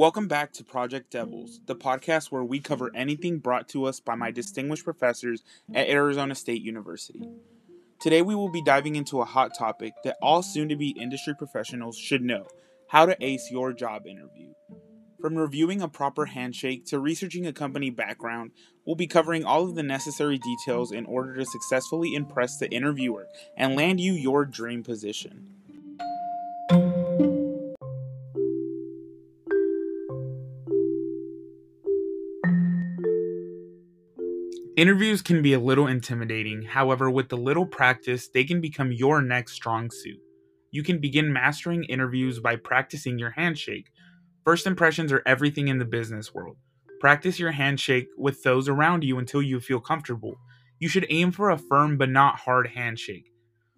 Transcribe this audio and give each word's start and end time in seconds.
Welcome 0.00 0.28
back 0.28 0.54
to 0.54 0.64
Project 0.64 1.10
Devils, 1.10 1.60
the 1.66 1.76
podcast 1.76 2.32
where 2.32 2.42
we 2.42 2.58
cover 2.58 2.90
anything 2.94 3.38
brought 3.38 3.68
to 3.68 3.84
us 3.84 4.00
by 4.00 4.14
my 4.14 4.30
distinguished 4.30 4.84
professors 4.84 5.42
at 5.74 5.90
Arizona 5.90 6.34
State 6.34 6.62
University. 6.62 7.20
Today, 8.00 8.22
we 8.22 8.34
will 8.34 8.48
be 8.48 8.64
diving 8.64 8.96
into 8.96 9.20
a 9.20 9.26
hot 9.26 9.50
topic 9.58 9.92
that 10.04 10.16
all 10.22 10.42
soon 10.42 10.70
to 10.70 10.76
be 10.76 10.96
industry 10.98 11.34
professionals 11.36 11.98
should 11.98 12.22
know 12.22 12.46
how 12.88 13.04
to 13.04 13.14
ace 13.22 13.50
your 13.50 13.74
job 13.74 14.06
interview. 14.06 14.54
From 15.20 15.36
reviewing 15.36 15.82
a 15.82 15.88
proper 15.88 16.24
handshake 16.24 16.86
to 16.86 16.98
researching 16.98 17.46
a 17.46 17.52
company 17.52 17.90
background, 17.90 18.52
we'll 18.86 18.96
be 18.96 19.06
covering 19.06 19.44
all 19.44 19.64
of 19.64 19.74
the 19.74 19.82
necessary 19.82 20.38
details 20.38 20.92
in 20.92 21.04
order 21.04 21.34
to 21.34 21.44
successfully 21.44 22.14
impress 22.14 22.56
the 22.56 22.70
interviewer 22.70 23.26
and 23.54 23.76
land 23.76 24.00
you 24.00 24.14
your 24.14 24.46
dream 24.46 24.82
position. 24.82 25.59
Interviews 34.76 35.20
can 35.20 35.42
be 35.42 35.52
a 35.52 35.58
little 35.58 35.88
intimidating, 35.88 36.62
however, 36.62 37.10
with 37.10 37.32
a 37.32 37.36
little 37.36 37.66
practice, 37.66 38.28
they 38.28 38.44
can 38.44 38.60
become 38.60 38.92
your 38.92 39.20
next 39.20 39.52
strong 39.52 39.90
suit. 39.90 40.20
You 40.70 40.84
can 40.84 41.00
begin 41.00 41.32
mastering 41.32 41.82
interviews 41.84 42.38
by 42.38 42.54
practicing 42.54 43.18
your 43.18 43.30
handshake. 43.30 43.90
First 44.44 44.68
impressions 44.68 45.12
are 45.12 45.24
everything 45.26 45.66
in 45.66 45.78
the 45.78 45.84
business 45.84 46.32
world. 46.32 46.56
Practice 47.00 47.40
your 47.40 47.50
handshake 47.50 48.06
with 48.16 48.44
those 48.44 48.68
around 48.68 49.02
you 49.02 49.18
until 49.18 49.42
you 49.42 49.58
feel 49.58 49.80
comfortable. 49.80 50.36
You 50.78 50.88
should 50.88 51.06
aim 51.10 51.32
for 51.32 51.50
a 51.50 51.58
firm 51.58 51.98
but 51.98 52.08
not 52.08 52.36
hard 52.36 52.68
handshake. 52.68 53.32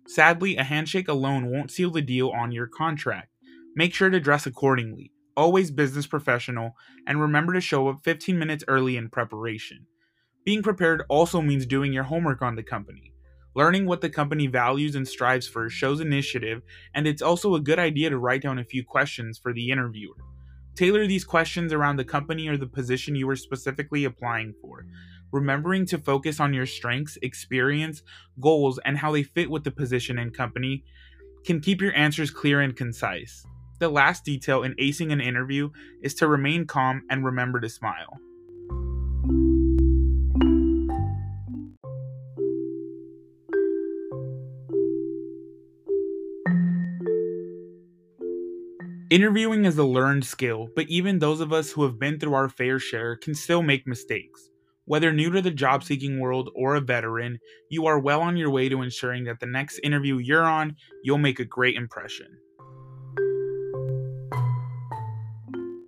Sadly, 0.07 0.57
a 0.57 0.63
handshake 0.63 1.09
alone 1.09 1.51
won't 1.51 1.71
seal 1.71 1.91
the 1.91 2.03
deal 2.03 2.29
on 2.29 2.53
your 2.53 2.67
contract. 2.67 3.29
Make 3.75 3.95
sure 3.95 4.11
to 4.11 4.21
dress 4.21 4.45
accordingly, 4.45 5.11
always 5.39 5.71
business 5.71 6.07
professional, 6.07 6.73
and 7.07 7.19
remember 7.19 7.55
to 7.55 7.63
show 7.63 7.89
up 7.89 8.01
15 8.05 8.39
minutes 8.39 8.63
early 8.69 8.99
in 8.99 9.09
preparation. 9.09 9.87
Being 10.45 10.63
prepared 10.63 11.05
also 11.09 11.41
means 11.41 11.67
doing 11.67 11.93
your 11.93 12.03
homework 12.03 12.43
on 12.43 12.57
the 12.57 12.65
company. 12.65 13.13
Learning 13.55 13.87
what 13.87 14.01
the 14.01 14.11
company 14.11 14.49
values 14.49 14.97
and 14.97 15.07
strives 15.07 15.47
for 15.47 15.71
shows 15.71 16.01
initiative, 16.01 16.63
and 16.95 17.07
it's 17.07 17.23
also 17.23 17.55
a 17.55 17.61
good 17.61 17.79
idea 17.79 18.11
to 18.11 18.19
write 18.19 18.43
down 18.43 18.59
a 18.59 18.65
few 18.65 18.83
questions 18.85 19.39
for 19.39 19.53
the 19.53 19.71
interviewer. 19.71 20.17
Tailor 20.75 21.07
these 21.07 21.23
questions 21.23 21.73
around 21.73 21.97
the 21.97 22.05
company 22.05 22.49
or 22.49 22.57
the 22.57 22.67
position 22.67 23.15
you 23.15 23.29
are 23.29 23.37
specifically 23.37 24.05
applying 24.05 24.53
for. 24.61 24.85
Remembering 25.31 25.87
to 25.87 25.99
focus 25.99 26.41
on 26.41 26.53
your 26.53 26.67
strengths, 26.67 27.19
experience, 27.23 28.03
goals, 28.41 28.81
and 28.85 28.99
how 28.99 29.13
they 29.13 29.23
fit 29.23 29.49
with 29.49 29.63
the 29.63 29.71
position 29.71 30.19
and 30.19 30.35
company 30.35 30.83
can 31.45 31.61
keep 31.61 31.81
your 31.81 31.95
answers 31.95 32.33
clear 32.33 32.61
and 32.63 32.75
concise. 32.75 33.47
The 33.79 33.89
last 33.89 34.25
detail 34.25 34.65
in 34.65 34.75
acing 34.75 35.13
an 35.13 35.21
interview 35.21 35.71
is 36.03 36.15
to 36.15 36.27
remain 36.27 36.67
calm 36.67 37.03
and 37.11 37.25
remember 37.25 37.61
to 37.61 37.69
smile. 37.69 38.19
Interviewing 49.13 49.67
is 49.67 49.77
a 49.77 49.85
learned 49.85 50.25
skill, 50.25 50.71
but 50.75 50.89
even 50.89 51.19
those 51.19 51.43
of 51.43 51.53
us 51.53 51.71
who 51.71 51.83
have 51.83 51.99
been 51.99 52.19
through 52.19 52.33
our 52.33 52.49
fair 52.49 52.79
share 52.79 53.15
can 53.15 53.35
still 53.35 53.61
make 53.61 53.87
mistakes. 53.87 54.49
Whether 54.87 55.13
new 55.13 55.31
to 55.33 55.43
the 55.43 55.51
job 55.51 55.85
seeking 55.85 56.19
world 56.19 56.49
or 56.55 56.77
a 56.77 56.81
veteran, 56.81 57.39
you 57.69 57.85
are 57.85 57.99
well 57.99 58.23
on 58.23 58.39
your 58.39 58.49
way 58.49 58.71
to 58.71 58.81
ensuring 58.81 59.25
that 59.25 59.39
the 59.39 59.45
next 59.45 59.81
interview 59.83 60.17
you're 60.17 60.47
on, 60.47 60.77
you'll 61.05 61.19
make 61.19 61.41
a 61.41 61.45
great 61.45 61.77
impression. 61.77 62.39